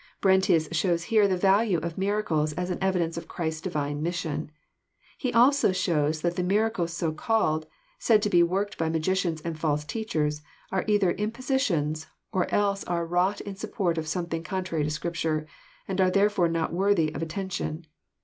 "Brentius 0.23 0.67
shows 0.73 1.03
here 1.03 1.27
the 1.27 1.37
value 1.37 1.77
of 1.77 1.95
miracles 1.95 2.53
as 2.53 2.71
an 2.71 2.79
evidence 2.81 3.17
of 3.17 3.27
Christ's 3.27 3.61
Divine 3.61 4.01
mission. 4.01 4.49
He 5.15 5.31
also 5.31 5.71
shows 5.71 6.21
that 6.21 6.35
the 6.37 6.41
miracles 6.43 6.91
so 6.91 7.11
called, 7.13 7.67
said 7.99 8.23
to 8.23 8.29
be 8.31 8.41
worked 8.41 8.79
by 8.79 8.89
magicians 8.89 9.41
and 9.41 9.59
false 9.59 9.85
teachers, 9.85 10.41
are 10.71 10.85
either 10.87 11.11
impositions, 11.11 12.07
or 12.31 12.51
else 12.51 12.83
are 12.85 13.05
wrought 13.05 13.41
in 13.41 13.55
support 13.55 13.99
of 13.99 14.07
something 14.07 14.41
contrary 14.41 14.83
to 14.83 14.89
Scripture, 14.89 15.45
and 15.87 16.01
are 16.01 16.09
therefore 16.09 16.49
not 16.49 16.73
worthy 16.73 17.13
of 17.13 17.21
atten 17.21 17.49
tion. 17.49 17.85